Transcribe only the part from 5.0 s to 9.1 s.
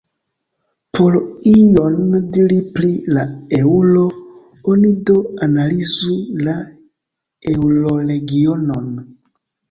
do analizu la eŭroregionon.